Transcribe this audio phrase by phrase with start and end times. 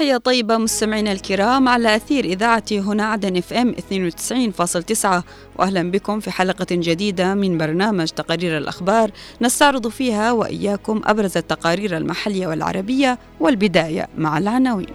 [0.00, 5.22] تحية طيبة مستمعينا الكرام على أثير إذاعة هنا عدن إف إم 92.9
[5.56, 9.10] وأهلا بكم في حلقة جديدة من برنامج تقارير الأخبار
[9.40, 14.86] نستعرض فيها وإياكم أبرز التقارير المحلية والعربية والبداية مع العناوين.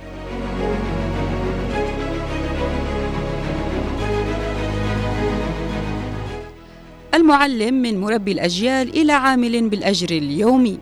[7.14, 10.80] المعلم من مربي الأجيال إلى عامل بالأجر اليومي.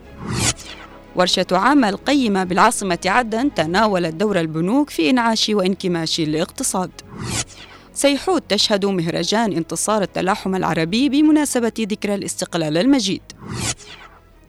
[1.16, 6.90] ورشة عمل قيمة بالعاصمة عدن تناولت دور البنوك في إنعاش وانكماش الاقتصاد
[7.94, 13.22] سيحود تشهد مهرجان انتصار التلاحم العربي بمناسبة ذكرى الاستقلال المجيد.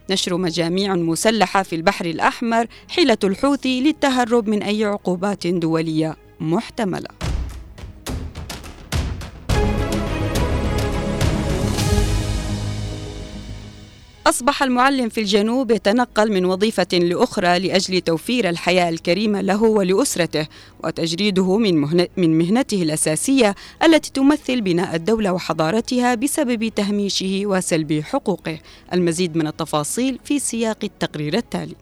[0.09, 7.09] نشر مجاميع مسلحة في البحر الأحمر حيلة الحوثي للتهرب من أي عقوبات دولية محتملة.
[14.27, 20.47] أصبح المعلم في الجنوب يتنقل من وظيفة لأخرى لأجل توفير الحياة الكريمة له ولأسرته
[20.83, 28.59] وتجريده من, من مهنته الأساسية التي تمثل بناء الدولة وحضارتها بسبب تهميشه وسلب حقوقه.
[28.93, 31.75] المزيد من التفاصيل في سياق التقرير التالي.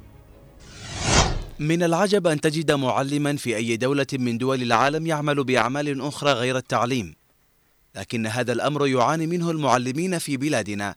[1.60, 6.58] من العجب أن تجد معلما في أي دولة من دول العالم يعمل بأعمال أخرى غير
[6.58, 7.16] التعليم
[7.96, 10.96] لكن هذا الأمر يعاني منه المعلمين في بلادنا.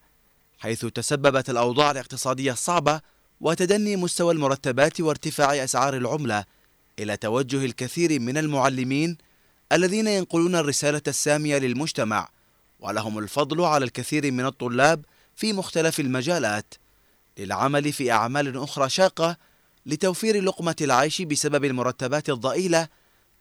[0.58, 3.00] حيث تسببت الأوضاع الاقتصادية الصعبة
[3.40, 6.44] وتدني مستوى المرتبات وارتفاع أسعار العملة
[6.98, 9.18] إلى توجه الكثير من المعلمين
[9.72, 12.28] الذين ينقلون الرسالة السامية للمجتمع
[12.80, 15.04] ولهم الفضل على الكثير من الطلاب
[15.36, 16.74] في مختلف المجالات
[17.38, 19.36] للعمل في أعمال أخرى شاقة
[19.86, 22.88] لتوفير لقمة العيش بسبب المرتبات الضئيلة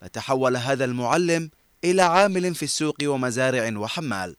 [0.01, 1.49] فتحول هذا المعلم
[1.83, 4.35] إلى عامل في السوق ومزارع وحمال.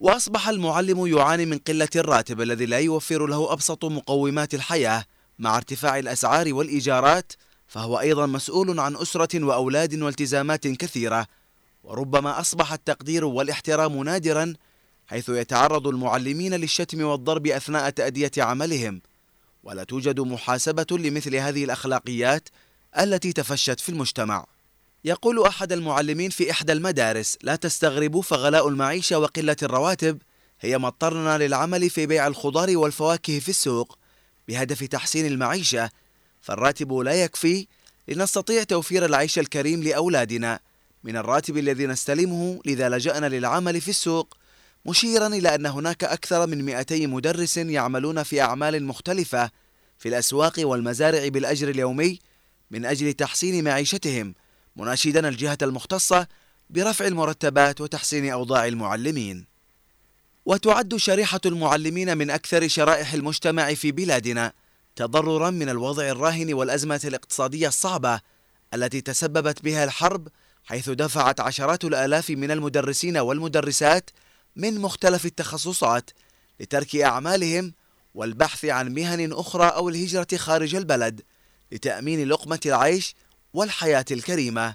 [0.00, 5.04] وأصبح المعلم يعاني من قلة الراتب الذي لا يوفر له أبسط مقومات الحياة.
[5.38, 7.32] مع ارتفاع الأسعار والإيجارات
[7.66, 11.26] فهو أيضا مسؤول عن أسرة وأولاد والتزامات كثيرة.
[11.84, 14.54] وربما أصبح التقدير والاحترام نادرا
[15.06, 19.02] حيث يتعرض المعلمين للشتم والضرب أثناء تأدية عملهم.
[19.64, 22.48] ولا توجد محاسبة لمثل هذه الأخلاقيات
[22.98, 24.46] التي تفشت في المجتمع.
[25.06, 30.18] يقول أحد المعلمين في إحدى المدارس لا تستغربوا فغلاء المعيشة وقلة الرواتب
[30.60, 33.98] هي ما اضطرنا للعمل في بيع الخضار والفواكه في السوق
[34.48, 35.90] بهدف تحسين المعيشة
[36.40, 37.66] فالراتب لا يكفي
[38.08, 40.60] لنستطيع توفير العيش الكريم لأولادنا.
[41.04, 44.36] من الراتب الذي نستلمه لذا لجأنا للعمل في السوق
[44.86, 49.50] مشيرا إلى أن هناك أكثر من 200 مدرس يعملون في أعمال مختلفة
[49.98, 52.18] في الأسواق والمزارع بالأجر اليومي
[52.70, 54.34] من أجل تحسين معيشتهم.
[54.76, 56.26] مناشدا الجهة المختصة
[56.70, 59.44] برفع المرتبات وتحسين أوضاع المعلمين.
[60.46, 64.52] وتعد شريحة المعلمين من أكثر شرائح المجتمع في بلادنا
[64.96, 68.20] تضررا من الوضع الراهن والأزمة الاقتصادية الصعبة
[68.74, 70.28] التي تسببت بها الحرب
[70.64, 74.10] حيث دفعت عشرات الآلاف من المدرسين والمدرسات
[74.56, 76.10] من مختلف التخصصات
[76.60, 77.72] لترك أعمالهم
[78.14, 81.22] والبحث عن مهن أخرى أو الهجرة خارج البلد
[81.72, 83.14] لتأمين لقمة العيش
[83.54, 84.74] والحياة الكريمة.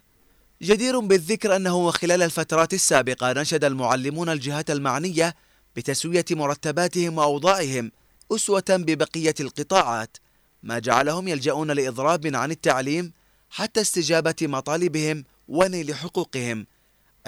[0.62, 5.36] جدير بالذكر أنه خلال الفترات السابقة نشد المعلمون الجهات المعنية
[5.76, 7.92] بتسوية مرتباتهم وأوضاعهم
[8.32, 10.18] أسوة ببقية القطاعات
[10.64, 13.14] ما جعلهم يلجؤون لإضراب عن التعليم
[13.50, 16.68] حتى استجابة مطالبهم ونيل حقوقهم.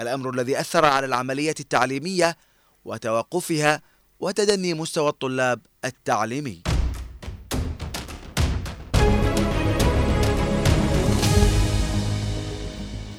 [0.00, 2.36] الأمر الذي أثر على العملية التعليمية
[2.84, 3.82] وتوقفها
[4.20, 6.73] وتدني مستوى الطلاب التعليمي.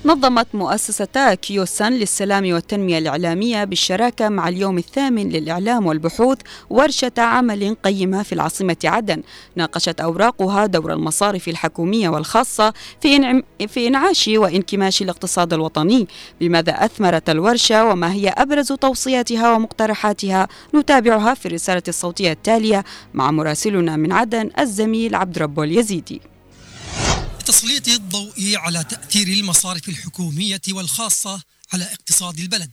[0.05, 6.37] نظمت مؤسستا كيوسان للسلام والتنمية الإعلامية بالشراكة مع اليوم الثامن للإعلام والبحوث
[6.69, 9.23] ورشة عمل قيمة في العاصمة عدن.
[9.55, 16.07] ناقشت أوراقها دور المصارف الحكومية والخاصة في, إنعم في إنعاش وإنكماش الاقتصاد الوطني.
[16.41, 23.95] بماذا أثمرت الورشة وما هي أبرز توصياتها ومقترحاتها؟ نتابعها في الرسالة الصوتية التالية مع مراسلنا
[23.95, 26.34] من عدن الزميل عبد ربو اليزيدي.
[27.45, 31.41] تسليط الضوء على تأثير المصارف الحكومية والخاصة
[31.73, 32.71] على اقتصاد البلد.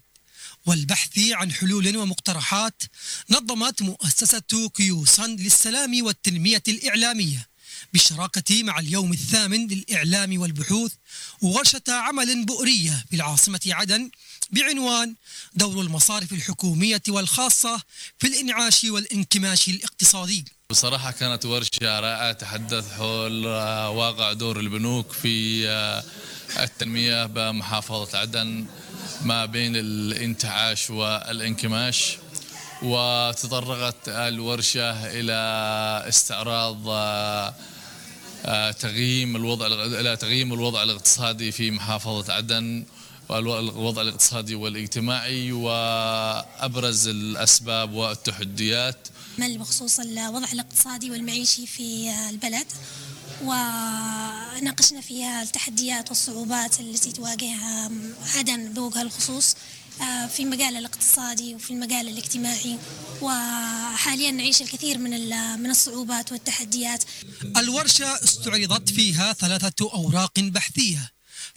[0.67, 2.83] والبحث عن حلول ومقترحات
[3.31, 7.49] نظمت مؤسسة كيوسان للسلام والتنمية الإعلامية
[7.93, 10.93] بالشراكة مع اليوم الثامن للإعلام والبحوث
[11.41, 14.11] ورشة عمل بؤرية بالعاصمة عدن
[14.51, 15.15] بعنوان
[15.55, 17.83] دور المصارف الحكومية والخاصة
[18.19, 20.45] في الإنعاش والانكماش الاقتصادي.
[20.73, 23.47] بصراحة كانت ورشة رائعة تحدث حول
[23.87, 25.67] واقع دور البنوك في
[26.61, 28.65] التنمية بمحافظة عدن
[29.23, 32.17] ما بين الانتعاش والانكماش.
[32.83, 35.33] وتطرقت الورشة إلى
[36.09, 36.77] استعراض
[38.81, 42.85] تغييم الوضع إلى تغييم الوضع الاقتصادي في محافظة عدن.
[43.32, 49.08] والوضع الاقتصادي والاجتماعي وأبرز الأسباب والتحديات.
[49.58, 52.67] بخصوص الوضع الاقتصادي والمعيشي في البلد
[53.43, 57.90] وناقشنا فيها التحديات والصعوبات التي تواجهها
[58.37, 59.56] عدن بوجه الخصوص
[60.00, 62.78] آه، في المجال الاقتصادي وفي المجال الاجتماعي.
[63.23, 65.11] وحاليا نعيش الكثير من
[65.62, 67.05] من الصعوبات والتحديات.
[67.56, 71.12] الورشة استعرضت فيها ثلاثة أوراق بحثية.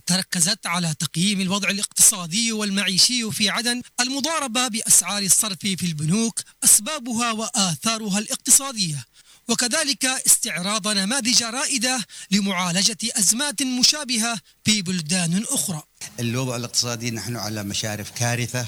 [0.05, 8.19] تركزت على تقييم الوضع الاقتصادي والمعيشي في عدن المضاربة بأسعار الصرف في البنوك أسبابها وآثارها
[8.19, 9.05] الاقتصادية.
[9.47, 15.83] وكذلك استعراض نماذج رائدة لمعالجة أزمات مشابهة في بلدان أخرى.
[16.19, 18.65] الوضع الاقتصادي نحن على مشارف كارثة.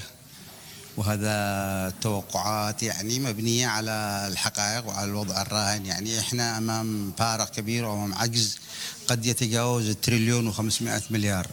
[0.98, 5.86] وهذا توقعات يعني مبنية على الحقائق وعلى الوضع الراهن.
[5.86, 8.58] يعني إحنا أمام فارق كبير وأمام عجز
[9.06, 11.46] قد يتجاوز التريليون وخمسمائة مليار.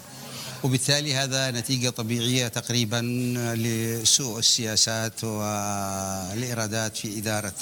[0.64, 3.02] وبالتالي هذا نتيجة طبيعية تقريبا
[3.56, 7.54] لسوء السياسات والإيرادات في إدارة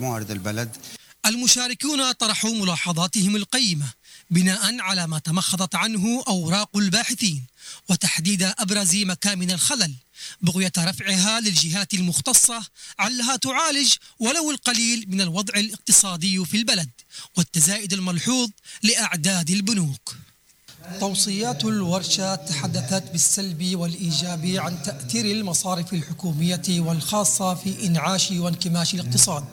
[0.00, 0.76] موارد البلد.
[1.26, 3.86] المشاركون طرحوا ملاحظاتهم القيمة
[4.30, 7.44] بناء على ما تمخضت عنه أوراق الباحثين
[7.88, 9.94] وتحديد أبرز مكامن الخلل
[10.40, 12.62] بغية رفعها للجهات المختصة
[12.98, 16.90] علها تعالج ولو القليل من الوضع الاقتصادي في البلد
[17.36, 18.48] والتزايد الملحوظ
[18.82, 20.16] لأعداد البنوك.
[21.00, 29.44] توصيات الورشة تحدثت بالسلب والإيجاب عن تأثير المصارف الحكومية والخاصة في إنعاش وانكماش الاقتصاد.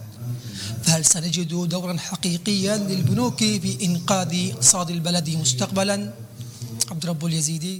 [0.84, 6.14] فهل سنجد دورا حقيقيا للبنوك في إنقاذ اقتصاد البلد مستقبلا؟
[6.92, 7.78] عبد رب اليزيدي.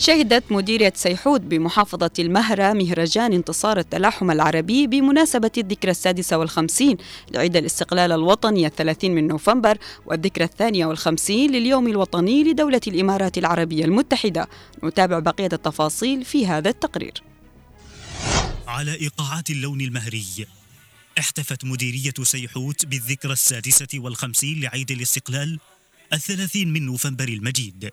[0.00, 6.96] شهدت مديرية سيحود بمحافظة المهرة مهرجان انتصار التلاحم العربي بمناسبة الذكرى السادسة والخمسين
[7.30, 14.48] لعيد الاستقلال الوطني الثلاثين من نوفمبر والذكرى الثانية والخمسين لليوم الوطني لدولة الإمارات العربية المتحدة.
[14.84, 17.22] نتابع بقية التفاصيل في هذا التقرير.
[18.66, 20.46] على إيقاعات اللون المهري
[21.18, 25.58] احتفت مديرية سيحوت بالذكرى السادسة والخمسين لعيد الاستقلال
[26.12, 27.90] الثلاثين من نوفمبر المجيد.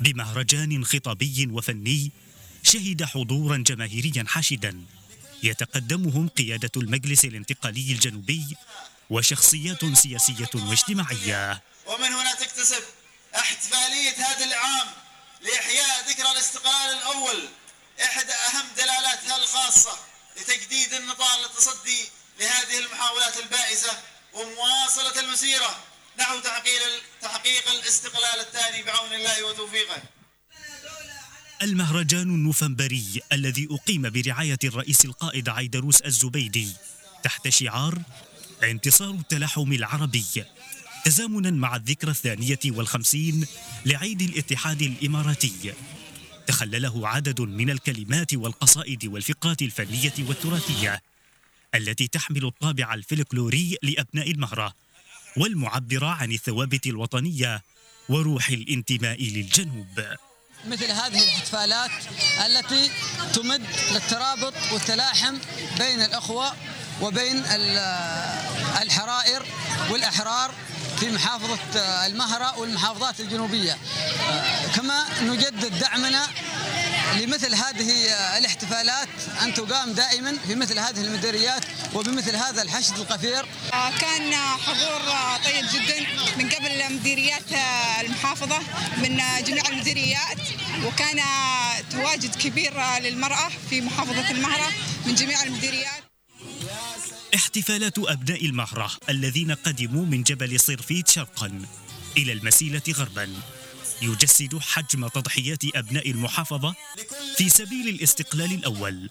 [0.00, 2.12] بمهرجان خطابي وفني
[2.62, 4.84] شهد حضورا جماهيريا حاشدا.
[5.42, 8.56] يتقدمهم قيادة المجلس الانتقالي الجنوبي
[9.10, 11.62] وشخصيات سياسية واجتماعية.
[11.86, 12.82] ومن هنا تكتسب
[13.34, 14.86] احتفالية هذا العام
[15.42, 17.48] لإحياء ذكرى الاستقلال الأول.
[18.04, 19.98] إحدى أهم دلالاتها الخاصة
[20.36, 22.04] لتجديد النضال للتصدي
[22.40, 23.98] لهذه المحاولات البائسة
[24.34, 25.84] ومواصلة المسيرة.
[26.18, 26.82] نحو تحقيق
[27.22, 30.02] تحقيق الاستقلال الثاني بعون الله وتوفيقه.
[31.62, 36.68] المهرجان النوفمبري الذي أقيم برعاية الرئيس القائد عيدروس الزبيدي
[37.22, 37.98] تحت شعار
[38.62, 40.24] انتصار التلاحم العربي
[41.04, 43.46] تزامنا مع الذكرى الثانية والخمسين
[43.86, 45.74] لعيد الاتحاد الإماراتي
[46.46, 51.02] تخلله عدد من الكلمات والقصائد والفقرات الفنية والتراثية
[51.74, 54.74] التي تحمل الطابع الفلكلوري لأبناء المهرة
[55.36, 57.62] والمعبرة عن الثوابت الوطنية
[58.08, 60.00] وروح الانتماء للجنوب.
[60.66, 61.90] مثل هذه الاحتفالات
[62.46, 62.90] التي
[63.34, 65.38] تمد للترابط والتلاحم
[65.78, 66.52] بين الأخوة
[67.02, 67.44] وبين
[68.82, 69.42] الحرائر
[69.90, 70.54] والأحرار
[71.00, 73.76] في محافظة المهرة والمحافظات الجنوبية.
[74.76, 76.26] كما نجدد دعمنا
[77.18, 77.90] لمثل هذه
[78.38, 79.08] الاحتفالات
[79.42, 81.64] أن تقام دائما في مثل هذه المديريات
[81.94, 83.46] وبمثل هذا الحشد القفير.
[84.00, 85.00] كان حضور
[85.44, 87.52] طيب جدا من قبل مديريات
[88.00, 88.58] المحافظة
[88.96, 90.38] من جميع المديريات
[90.84, 91.20] وكان
[91.90, 94.72] تواجد كبير للمرأة في محافظة المهرة
[95.06, 96.02] من جميع المديريات.
[97.34, 101.62] احتفالات أبناء المهرة الذين قدموا من جبل صرفيت شرقا
[102.16, 103.34] إلى المسيلة غربا.
[104.02, 106.74] يجسد حجم تضحيات أبناء المحافظة
[107.36, 109.10] في سبيل الاستقلال الأول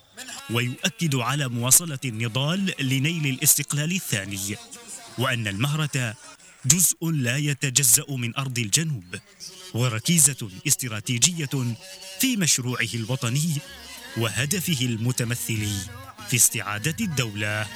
[0.50, 4.56] ويؤكد على مواصلة النضال لنيل الاستقلال الثاني
[5.18, 6.16] وأن المهرة
[6.66, 9.16] جزء لا يتجزأ من أرض الجنوب
[9.74, 11.76] وركيزة استراتيجية
[12.20, 13.58] في مشروعه الوطني
[14.18, 15.68] وهدفه المتمثل
[16.30, 17.68] في استعادة الدولة.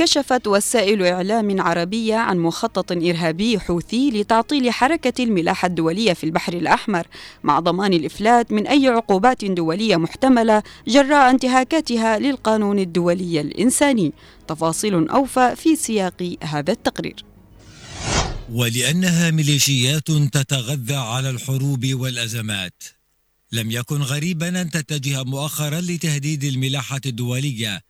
[0.00, 7.06] كشفت وسائل إعلام عربية عن مخطط إرهابي حوثي لتعطيل حركة الملاحة الدولية في البحر الأحمر
[7.44, 14.12] مع ضمان الإفلات من أي عقوبات دولية محتملة جراء انتهاكاتها للقانون الدولي الإنساني.
[14.48, 17.24] تفاصيل أوفى في سياق هذا التقرير.
[18.52, 22.82] ولأنها ميليشيات تتغذى على الحروب والأزمات
[23.52, 27.89] لم يكن غريبا أن تتجه مؤخرا لتهديد الملاحة الدولية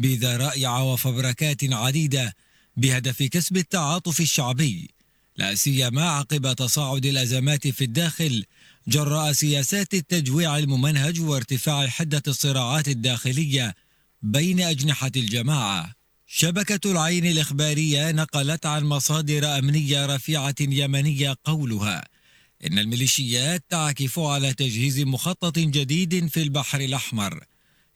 [0.00, 2.34] بذرائع وفبركات عديدة
[2.76, 4.90] بهدف كسب التعاطف الشعبي.
[5.36, 8.44] لا سيما عقب تصاعد الأزمات في الداخل
[8.88, 13.74] جراء سياسات التجويع الممنهج وارتفاع حدة الصراعات الداخلية
[14.22, 15.94] بين أجنحة الجماعة.
[16.26, 22.04] شبكة العين الإخبارية نقلت عن مصادر أمنية رفيعة يمنية قولها.
[22.66, 27.44] إن الميليشيات تعكف على تجهيز مخطط جديد في البحر الأحمر.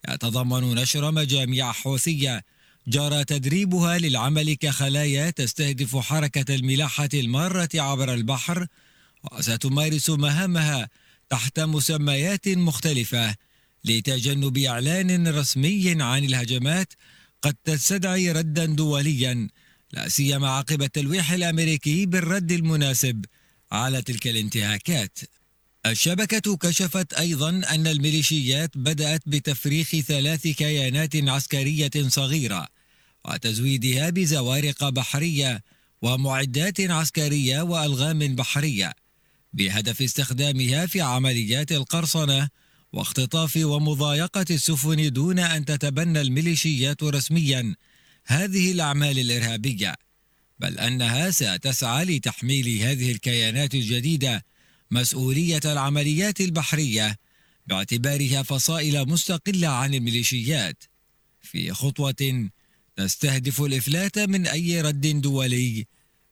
[0.09, 2.45] يتضمن نشر مجاميع حوثية
[2.89, 8.67] جرى تدريبها للعمل كخلايا تستهدف حركة الملاحة المارة عبر البحر
[9.33, 10.89] وستمارس مهامها
[11.31, 13.35] تحت مسميات مختلفة
[13.85, 16.93] لتجنب إعلان رسمي عن الهجمات
[17.43, 19.49] قد تستدعي ردا دوليا
[19.93, 23.25] لا سيما عقب التلويح الأمريكي بالرد المناسب
[23.73, 25.19] على تلك الانتهاكات.
[25.87, 32.69] الشبكة كشفت أيضا أن الميليشيات بدأت بتفريخ ثلاث كيانات عسكرية صغيرة
[33.25, 35.63] وتزويدها بزوارق بحرية
[36.03, 38.93] ومعدات عسكرية وألغام بحرية
[39.53, 42.49] بهدف استخدامها في عمليات القرصنة
[42.93, 47.75] واختطاف ومضايقة السفن دون أن تتبنى الميليشيات رسميا
[48.27, 49.95] هذه الأعمال الإرهابية
[50.59, 54.45] بل أنها ستسعى لتحميل هذه الكيانات الجديدة
[54.95, 57.17] مسؤولية العمليات البحرية
[57.67, 60.85] باعتبارها فصائل مستقلة عن الميليشيات.
[61.43, 62.49] في خطوة
[62.97, 65.87] تستهدف الإفلات من أي رد دولي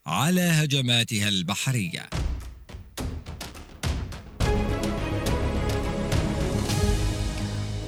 [0.07, 2.22] على هجماتها البحرية.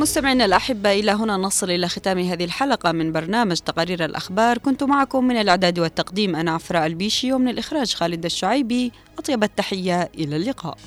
[0.04, 4.58] مستمعينا الأحبة إلى هنا نصل إلى ختام هذه الحلقة من برنامج تقارير الأخبار.
[4.58, 8.92] كنت معكم من الإعداد والتقديم أنا عفراء البيشي ومن الإخراج خالد الشعيبي.
[9.18, 10.78] أطيب التحية إلى اللقاء.